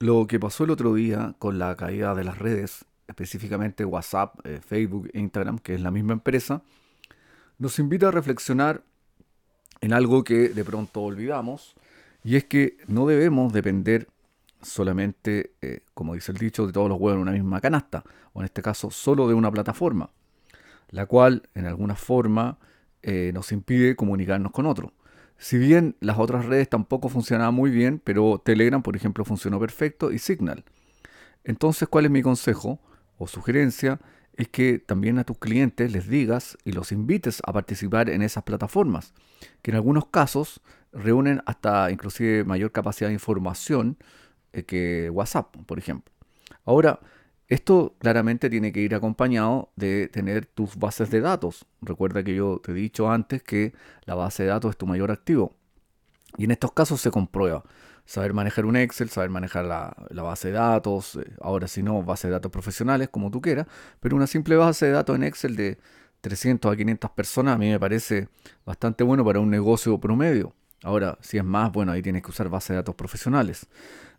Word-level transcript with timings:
Lo 0.00 0.28
que 0.28 0.38
pasó 0.38 0.62
el 0.62 0.70
otro 0.70 0.94
día 0.94 1.34
con 1.40 1.58
la 1.58 1.74
caída 1.76 2.14
de 2.14 2.22
las 2.22 2.38
redes, 2.38 2.84
específicamente 3.08 3.84
WhatsApp, 3.84 4.38
eh, 4.44 4.60
Facebook 4.64 5.10
e 5.12 5.18
Instagram, 5.18 5.58
que 5.58 5.74
es 5.74 5.80
la 5.80 5.90
misma 5.90 6.12
empresa, 6.12 6.62
nos 7.58 7.80
invita 7.80 8.08
a 8.08 8.10
reflexionar 8.12 8.84
en 9.80 9.92
algo 9.92 10.22
que 10.22 10.50
de 10.50 10.64
pronto 10.64 11.02
olvidamos, 11.02 11.74
y 12.22 12.36
es 12.36 12.44
que 12.44 12.76
no 12.86 13.08
debemos 13.08 13.52
depender 13.52 14.06
solamente, 14.62 15.54
eh, 15.62 15.80
como 15.94 16.14
dice 16.14 16.30
el 16.30 16.38
dicho, 16.38 16.66
de 16.66 16.72
todos 16.72 16.88
los 16.88 17.00
huevos 17.00 17.16
en 17.16 17.22
una 17.22 17.32
misma 17.32 17.60
canasta, 17.60 18.04
o 18.34 18.40
en 18.40 18.44
este 18.44 18.62
caso 18.62 18.92
solo 18.92 19.26
de 19.26 19.34
una 19.34 19.50
plataforma, 19.50 20.10
la 20.90 21.06
cual 21.06 21.48
en 21.54 21.66
alguna 21.66 21.96
forma 21.96 22.58
eh, 23.02 23.32
nos 23.34 23.50
impide 23.50 23.96
comunicarnos 23.96 24.52
con 24.52 24.66
otro. 24.66 24.92
Si 25.38 25.56
bien 25.56 25.96
las 26.00 26.18
otras 26.18 26.46
redes 26.46 26.68
tampoco 26.68 27.08
funcionaban 27.08 27.54
muy 27.54 27.70
bien, 27.70 28.00
pero 28.02 28.42
Telegram, 28.44 28.82
por 28.82 28.96
ejemplo, 28.96 29.24
funcionó 29.24 29.60
perfecto 29.60 30.10
y 30.10 30.18
Signal. 30.18 30.64
Entonces, 31.44 31.88
¿cuál 31.88 32.04
es 32.04 32.10
mi 32.10 32.22
consejo 32.22 32.80
o 33.16 33.28
sugerencia? 33.28 34.00
Es 34.34 34.48
que 34.48 34.80
también 34.80 35.18
a 35.18 35.24
tus 35.24 35.38
clientes 35.38 35.92
les 35.92 36.08
digas 36.08 36.58
y 36.64 36.72
los 36.72 36.90
invites 36.90 37.40
a 37.46 37.52
participar 37.52 38.10
en 38.10 38.22
esas 38.22 38.42
plataformas, 38.42 39.14
que 39.62 39.70
en 39.70 39.76
algunos 39.76 40.06
casos 40.06 40.60
reúnen 40.92 41.40
hasta 41.46 41.90
inclusive 41.90 42.44
mayor 42.44 42.72
capacidad 42.72 43.08
de 43.08 43.14
información 43.14 43.96
eh, 44.52 44.64
que 44.64 45.08
WhatsApp, 45.10 45.56
por 45.66 45.78
ejemplo. 45.78 46.12
Ahora, 46.64 47.00
esto 47.48 47.96
claramente 47.98 48.50
tiene 48.50 48.72
que 48.72 48.80
ir 48.80 48.94
acompañado 48.94 49.70
de 49.74 50.08
tener 50.08 50.44
tus 50.44 50.76
bases 50.76 51.10
de 51.10 51.20
datos. 51.20 51.64
Recuerda 51.80 52.22
que 52.22 52.34
yo 52.34 52.60
te 52.62 52.72
he 52.72 52.74
dicho 52.74 53.10
antes 53.10 53.42
que 53.42 53.72
la 54.04 54.14
base 54.14 54.42
de 54.42 54.50
datos 54.50 54.70
es 54.70 54.76
tu 54.76 54.86
mayor 54.86 55.10
activo. 55.10 55.56
Y 56.36 56.44
en 56.44 56.50
estos 56.50 56.72
casos 56.72 57.00
se 57.00 57.10
comprueba. 57.10 57.64
Saber 58.04 58.34
manejar 58.34 58.66
un 58.66 58.76
Excel, 58.76 59.08
saber 59.08 59.30
manejar 59.30 59.64
la, 59.64 59.94
base 60.22 60.48
de 60.48 60.54
datos, 60.54 61.16
eh, 61.16 61.32
ahora 61.40 61.68
si 61.68 61.82
no, 61.82 62.02
base 62.02 62.28
de 62.28 62.32
datos 62.32 62.52
profesionales, 62.52 63.08
como 63.08 63.30
tú 63.30 63.40
quieras, 63.40 63.66
pero 64.00 64.16
una 64.16 64.26
simple 64.26 64.56
base 64.56 64.86
de 64.86 64.92
datos 64.92 65.16
en 65.16 65.24
Excel 65.24 65.56
de 65.56 65.78
300 66.20 66.72
a 66.72 66.76
500 66.76 67.10
personas 67.12 67.54
a 67.54 67.58
mí 67.58 67.70
me 67.70 67.78
parece 67.78 68.28
bastante 68.64 69.04
bueno 69.04 69.24
para 69.24 69.40
un 69.40 69.50
negocio 69.50 69.98
promedio. 69.98 70.54
Ahora, 70.82 71.18
si 71.20 71.38
es 71.38 71.44
más, 71.44 71.72
bueno, 71.72 71.92
ahí 71.92 72.02
tienes 72.02 72.22
que 72.22 72.30
usar 72.30 72.48
base 72.48 72.72
de 72.72 72.78
datos 72.78 72.94
profesionales. 72.94 73.66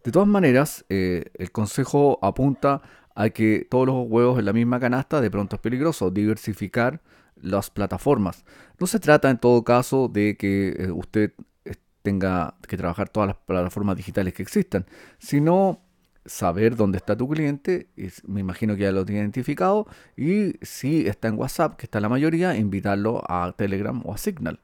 De 0.03 0.11
todas 0.11 0.27
maneras, 0.27 0.85
eh, 0.89 1.25
el 1.35 1.51
consejo 1.51 2.19
apunta 2.21 2.81
a 3.15 3.29
que 3.29 3.67
todos 3.69 3.87
los 3.87 4.05
huevos 4.07 4.39
en 4.39 4.45
la 4.45 4.53
misma 4.53 4.79
canasta 4.79 5.21
de 5.21 5.31
pronto 5.31 5.55
es 5.55 5.61
peligroso, 5.61 6.11
diversificar 6.11 7.01
las 7.35 7.69
plataformas. 7.69 8.45
No 8.79 8.87
se 8.87 8.99
trata 8.99 9.29
en 9.29 9.37
todo 9.37 9.63
caso 9.63 10.07
de 10.07 10.37
que 10.37 10.69
eh, 10.77 10.91
usted 10.91 11.33
eh, 11.65 11.75
tenga 12.01 12.55
que 12.67 12.77
trabajar 12.77 13.09
todas 13.09 13.27
las 13.27 13.37
plataformas 13.37 13.97
digitales 13.97 14.33
que 14.33 14.43
existan, 14.43 14.85
sino 15.17 15.81
saber 16.25 16.75
dónde 16.75 16.97
está 16.97 17.17
tu 17.17 17.27
cliente, 17.27 17.87
me 18.27 18.41
imagino 18.41 18.75
que 18.75 18.83
ya 18.83 18.91
lo 18.91 19.05
tiene 19.05 19.21
identificado, 19.21 19.87
y 20.15 20.53
si 20.61 21.07
está 21.07 21.27
en 21.29 21.39
WhatsApp, 21.39 21.75
que 21.75 21.85
está 21.85 21.99
la 21.99 22.09
mayoría, 22.09 22.55
invitarlo 22.55 23.23
a 23.27 23.53
Telegram 23.57 24.01
o 24.05 24.13
a 24.13 24.17
Signal. 24.17 24.59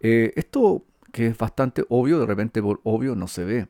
esto 0.00 0.84
que 1.12 1.28
es 1.28 1.38
bastante 1.38 1.84
obvio, 1.88 2.18
de 2.20 2.26
repente 2.26 2.60
por 2.60 2.80
obvio 2.84 3.14
no 3.14 3.28
se 3.28 3.44
ve 3.44 3.68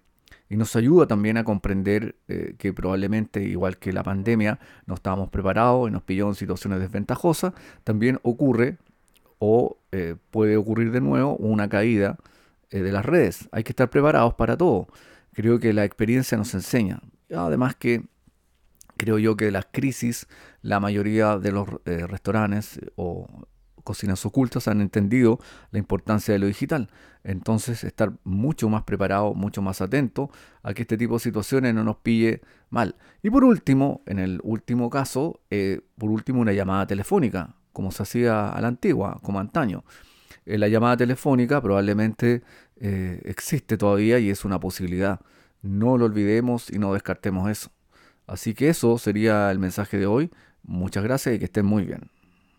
y 0.52 0.56
nos 0.58 0.76
ayuda 0.76 1.06
también 1.06 1.38
a 1.38 1.44
comprender 1.44 2.14
eh, 2.28 2.56
que 2.58 2.74
probablemente, 2.74 3.42
igual 3.42 3.78
que 3.78 3.90
la 3.90 4.02
pandemia, 4.02 4.58
no 4.84 4.96
estábamos 4.96 5.30
preparados 5.30 5.88
y 5.88 5.92
nos 5.92 6.02
pilló 6.02 6.28
en 6.28 6.34
situaciones 6.34 6.78
desventajosas, 6.78 7.54
también 7.84 8.20
ocurre 8.22 8.76
o 9.38 9.78
eh, 9.92 10.14
puede 10.30 10.58
ocurrir 10.58 10.92
de 10.92 11.00
nuevo 11.00 11.36
una 11.36 11.70
caída 11.70 12.18
eh, 12.68 12.80
de 12.80 12.92
las 12.92 13.06
redes. 13.06 13.48
Hay 13.50 13.64
que 13.64 13.72
estar 13.72 13.88
preparados 13.88 14.34
para 14.34 14.58
todo. 14.58 14.88
Creo 15.32 15.58
que 15.58 15.72
la 15.72 15.86
experiencia 15.86 16.36
nos 16.36 16.52
enseña. 16.52 17.00
Además 17.34 17.74
que 17.74 18.04
creo 18.98 19.18
yo 19.18 19.38
que 19.38 19.50
las 19.50 19.68
crisis, 19.72 20.26
la 20.60 20.80
mayoría 20.80 21.38
de 21.38 21.52
los 21.52 21.66
restaurantes 21.86 22.78
o 22.96 23.26
cocinas 23.82 24.24
ocultas 24.26 24.68
han 24.68 24.80
entendido 24.80 25.38
la 25.70 25.78
importancia 25.78 26.32
de 26.32 26.38
lo 26.38 26.46
digital. 26.46 26.90
Entonces, 27.24 27.84
estar 27.84 28.12
mucho 28.24 28.68
más 28.68 28.82
preparado, 28.82 29.34
mucho 29.34 29.62
más 29.62 29.80
atento 29.80 30.30
a 30.62 30.74
que 30.74 30.82
este 30.82 30.96
tipo 30.96 31.14
de 31.14 31.20
situaciones 31.20 31.74
no 31.74 31.84
nos 31.84 31.96
pille 31.96 32.40
mal. 32.70 32.96
Y 33.22 33.30
por 33.30 33.44
último, 33.44 34.02
en 34.06 34.18
el 34.18 34.40
último 34.42 34.90
caso, 34.90 35.40
eh, 35.50 35.80
por 35.98 36.10
último, 36.10 36.40
una 36.40 36.52
llamada 36.52 36.86
telefónica, 36.86 37.54
como 37.72 37.90
se 37.92 38.02
hacía 38.02 38.48
a 38.48 38.60
la 38.60 38.68
antigua, 38.68 39.18
como 39.22 39.38
antaño. 39.40 39.84
Eh, 40.46 40.58
la 40.58 40.68
llamada 40.68 40.96
telefónica 40.96 41.60
probablemente 41.60 42.42
eh, 42.76 43.20
existe 43.24 43.76
todavía 43.76 44.18
y 44.18 44.30
es 44.30 44.44
una 44.44 44.58
posibilidad. 44.58 45.20
No 45.62 45.96
lo 45.98 46.06
olvidemos 46.06 46.70
y 46.70 46.78
no 46.78 46.92
descartemos 46.92 47.48
eso. 47.50 47.70
Así 48.26 48.54
que 48.54 48.68
eso 48.68 48.98
sería 48.98 49.50
el 49.50 49.58
mensaje 49.58 49.98
de 49.98 50.06
hoy. 50.06 50.30
Muchas 50.64 51.04
gracias 51.04 51.36
y 51.36 51.38
que 51.38 51.44
estén 51.46 51.66
muy 51.66 51.84
bien. 51.84 52.10